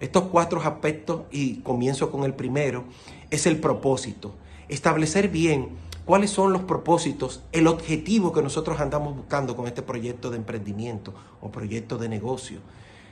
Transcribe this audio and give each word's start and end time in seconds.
Estos 0.00 0.24
cuatro 0.24 0.60
aspectos, 0.60 1.22
y 1.30 1.60
comienzo 1.60 2.10
con 2.10 2.24
el 2.24 2.34
primero, 2.34 2.84
es 3.30 3.46
el 3.46 3.58
propósito. 3.60 4.34
Establecer 4.68 5.28
bien 5.28 5.70
cuáles 6.04 6.30
son 6.30 6.52
los 6.52 6.62
propósitos, 6.62 7.42
el 7.52 7.66
objetivo 7.66 8.32
que 8.32 8.42
nosotros 8.42 8.80
andamos 8.80 9.16
buscando 9.16 9.56
con 9.56 9.66
este 9.66 9.82
proyecto 9.82 10.30
de 10.30 10.36
emprendimiento 10.36 11.14
o 11.40 11.50
proyecto 11.50 11.96
de 11.96 12.10
negocio. 12.10 12.60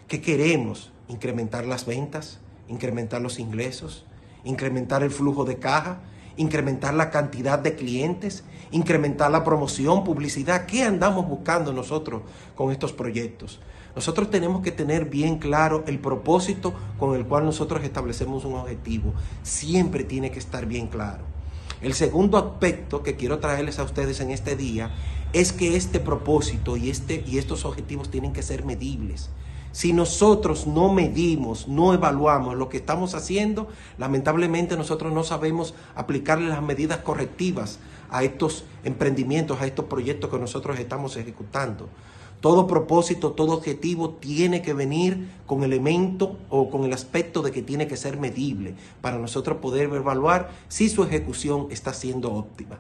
¿Qué 0.09 0.21
queremos? 0.21 0.93
¿Incrementar 1.09 1.67
las 1.67 1.87
ventas? 1.87 2.39
¿Incrementar 2.69 3.23
los 3.23 3.39
ingresos? 3.39 4.05
Incrementar 4.45 5.03
el 5.03 5.11
flujo 5.11 5.45
de 5.45 5.59
caja, 5.59 6.01
incrementar 6.37 6.95
la 6.95 7.11
cantidad 7.11 7.59
de 7.59 7.75
clientes, 7.75 8.45
incrementar 8.71 9.31
la 9.31 9.45
promoción, 9.45 10.05
publicidad. 10.05 10.67
¿Qué 10.67 10.83
andamos 10.83 11.29
buscando 11.29 11.73
nosotros 11.73 12.23
con 12.55 12.71
estos 12.73 12.93
proyectos? 12.93 13.61
Nosotros 13.95 14.31
tenemos 14.31 14.63
que 14.63 14.73
tener 14.73 15.05
bien 15.05 15.39
claro 15.39 15.85
el 15.87 16.01
propósito 16.01 16.75
con 16.99 17.15
el 17.15 17.27
cual 17.27 17.45
nosotros 17.45 17.85
establecemos 17.85 18.45
un 18.45 18.55
objetivo. 18.55 19.15
Siempre 19.43 20.03
tiene 20.03 20.33
que 20.33 20.41
estar 20.41 20.67
bien 20.67 20.89
claro. 20.89 21.23
El 21.81 21.95
segundo 21.95 22.39
aspecto 22.39 23.03
que 23.03 23.15
quiero 23.15 23.39
traerles 23.39 23.79
a 23.79 23.85
ustedes 23.85 24.21
en 24.21 24.31
este 24.31 24.57
día 24.57 24.91
es 25.33 25.53
que 25.53 25.77
este 25.77 26.01
propósito 26.01 26.77
y, 26.77 26.91
este, 26.91 27.23
y 27.27 27.39
estos 27.39 27.65
objetivos 27.65 28.11
tienen 28.11 28.33
que 28.33 28.43
ser 28.43 28.65
medibles. 28.65 29.31
Si 29.75 29.93
nosotros 29.93 30.69
no 30.69 30.93
medimos, 30.93 31.67
no 31.67 31.93
evaluamos 31.93 32.55
lo 32.55 32.69
que 32.69 32.77
estamos 32.77 33.17
haciendo, 33.17 33.67
lamentablemente 33.99 34.77
nosotros 34.77 35.13
no 35.13 35.25
sabemos 35.25 35.75
aplicarle 35.97 36.47
las 36.47 36.63
medidas 36.63 36.99
correctivas 36.99 37.81
a 38.09 38.23
estos 38.23 38.67
emprendimientos, 38.85 39.61
a 39.61 39.67
estos 39.67 39.87
proyectos 39.87 40.31
que 40.31 40.39
nosotros 40.39 40.79
estamos 40.79 41.17
ejecutando. 41.17 41.89
Todo 42.41 42.69
propósito, 42.69 43.33
todo 43.33 43.53
objetivo 43.53 44.11
tiene 44.11 44.63
que 44.63 44.75
venir 44.75 45.29
con 45.45 45.65
elemento 45.65 46.39
o 46.51 46.71
con 46.71 46.85
el 46.85 46.93
aspecto 46.93 47.43
de 47.43 47.51
que 47.51 47.63
tiene 47.63 47.89
que 47.89 47.97
ser 47.97 48.17
medible 48.17 48.77
para 49.01 49.19
nosotros 49.19 49.59
poder 49.59 49.93
evaluar 49.93 50.53
si 50.69 50.89
su 50.89 51.03
ejecución 51.03 51.67
está 51.73 51.93
siendo 51.93 52.33
óptima. 52.33 52.79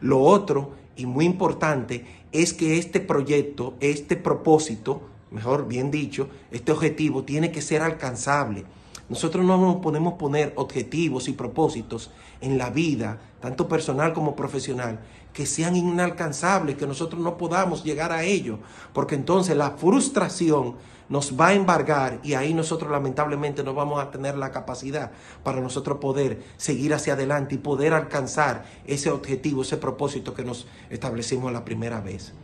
Lo 0.00 0.20
otro 0.20 0.70
y 0.94 1.04
muy 1.06 1.24
importante 1.24 2.06
es 2.30 2.52
que 2.52 2.78
este 2.78 3.00
proyecto, 3.00 3.74
este 3.80 4.14
propósito, 4.14 5.02
mejor 5.30 5.68
bien 5.68 5.90
dicho, 5.90 6.28
este 6.50 6.72
objetivo 6.72 7.24
tiene 7.24 7.52
que 7.52 7.62
ser 7.62 7.82
alcanzable. 7.82 8.64
Nosotros 9.08 9.44
no 9.44 9.56
nos 9.56 9.76
podemos 9.76 10.14
poner 10.14 10.52
objetivos 10.56 11.28
y 11.28 11.32
propósitos 11.32 12.10
en 12.40 12.58
la 12.58 12.68
vida, 12.70 13.18
tanto 13.40 13.66
personal 13.66 14.12
como 14.12 14.36
profesional, 14.36 15.00
que 15.32 15.46
sean 15.46 15.76
inalcanzables, 15.76 16.76
que 16.76 16.86
nosotros 16.86 17.20
no 17.22 17.38
podamos 17.38 17.84
llegar 17.84 18.12
a 18.12 18.24
ello, 18.24 18.58
porque 18.92 19.14
entonces 19.14 19.56
la 19.56 19.70
frustración 19.72 20.76
nos 21.08 21.38
va 21.40 21.48
a 21.48 21.54
embargar 21.54 22.20
y 22.22 22.34
ahí 22.34 22.52
nosotros 22.52 22.90
lamentablemente 22.90 23.64
no 23.64 23.72
vamos 23.72 24.02
a 24.02 24.10
tener 24.10 24.36
la 24.36 24.50
capacidad 24.50 25.10
para 25.42 25.60
nosotros 25.60 25.98
poder 25.98 26.42
seguir 26.56 26.92
hacia 26.92 27.14
adelante 27.14 27.54
y 27.54 27.58
poder 27.58 27.94
alcanzar 27.94 28.66
ese 28.84 29.10
objetivo, 29.10 29.62
ese 29.62 29.78
propósito 29.78 30.34
que 30.34 30.44
nos 30.44 30.66
establecimos 30.90 31.50
la 31.52 31.64
primera 31.64 32.00
vez. 32.00 32.34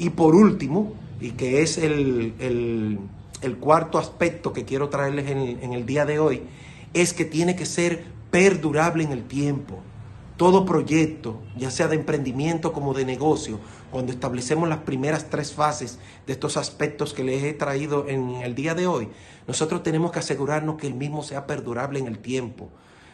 Y 0.00 0.08
por 0.08 0.34
último, 0.34 0.94
y 1.20 1.32
que 1.32 1.60
es 1.60 1.76
el, 1.76 2.98
cuarto 3.60 3.98
aspecto 3.98 4.54
que 4.54 4.64
quiero 4.64 4.88
traerles 4.88 5.30
en, 5.30 5.62
en 5.62 5.74
el 5.74 5.84
día 5.84 6.06
de 6.06 6.18
hoy, 6.18 6.42
es 6.94 7.12
que 7.12 7.26
tiene 7.26 7.54
que 7.54 7.66
ser 7.66 8.06
perdurable 8.30 9.04
en 9.04 9.12
el 9.12 9.24
tiempo. 9.24 9.78
Todo 10.38 10.64
proyecto, 10.64 11.42
ya 11.54 11.70
sea 11.70 11.86
de 11.86 11.96
emprendimiento 11.96 12.72
como 12.72 12.94
de 12.94 13.04
negocio, 13.04 13.60
cuando 13.90 14.10
establecemos 14.10 14.70
las 14.70 14.78
primeras 14.78 15.28
tres 15.28 15.52
fases 15.52 15.98
de 16.26 16.32
estos 16.32 16.56
aspectos 16.56 17.12
que 17.12 17.22
les 17.22 17.42
he 17.44 17.52
traído 17.52 18.08
en 18.08 18.36
el 18.36 18.54
día 18.54 18.74
de 18.74 18.86
hoy, 18.86 19.10
nosotros 19.46 19.82
tenemos 19.82 20.12
que 20.12 20.20
asegurarnos 20.20 20.76
que 20.76 20.86
el 20.86 20.94
mismo 20.94 21.22
sea 21.22 21.46
perdurable 21.46 21.98
en 21.98 22.06
el 22.06 22.20
tiempo. 22.20 22.70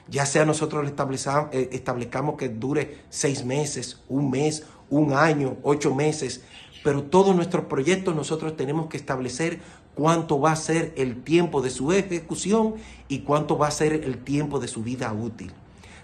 Ya 0.09 0.25
sea 0.25 0.45
nosotros 0.45 0.89
eh, 0.89 1.69
establezcamos 1.73 2.37
que 2.37 2.49
dure 2.49 2.99
seis 3.11 3.45
meses, 3.45 4.05
un 4.09 4.31
mes, 4.31 4.65
un 4.89 5.13
año, 5.13 5.57
ocho 5.63 5.95
meses, 5.95 6.43
pero 6.87 7.03
todos 7.03 7.35
nuestros 7.35 7.65
proyectos 7.65 8.15
nosotros 8.15 8.57
tenemos 8.57 8.87
que 8.87 8.97
establecer 8.97 9.59
cuánto 9.97 10.39
va 10.39 10.53
a 10.53 10.57
ser 10.57 10.95
el 10.97 11.21
tiempo 11.25 11.61
de 11.61 11.71
su 11.71 11.91
ejecución 11.91 12.77
y 13.09 13.23
cuánto 13.23 13.59
va 13.59 13.67
a 13.67 13.73
ser 13.73 13.93
el 13.93 14.19
tiempo 14.19 14.61
de 14.61 14.69
su 14.69 14.85
vida 14.85 15.13
útil. 15.13 15.51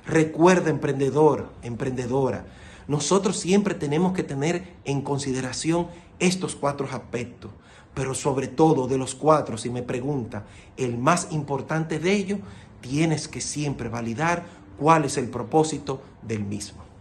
Recuerda, 0.05 0.71
emprendedor, 0.71 1.53
emprendedora, 1.63 2.47
nosotros 2.89 3.37
siempre 3.39 3.77
tenemos 3.77 4.13
que 4.13 4.25
tener 4.25 4.75
en 4.85 5.03
consideración 5.03 5.87
estos 6.19 6.57
cuatro 6.57 6.89
aspectos, 6.91 7.53
pero 7.95 8.13
sobre 8.13 8.49
todo 8.49 8.89
de 8.89 8.99
los 8.99 9.15
cuatro, 9.15 9.59
si 9.59 9.71
me 9.71 9.85
pregunta, 9.85 10.47
el 10.77 10.99
más 10.99 11.29
importante 11.31 12.01
de 12.01 12.13
ellos, 12.13 12.41
tienes 12.81 13.29
que 13.29 13.41
siempre 13.41 13.89
validar 13.89 14.47
cuál 14.81 15.05
es 15.05 15.17
el 15.17 15.31
propósito 15.31 16.03
del 16.23 16.43
mismo. 16.43 16.92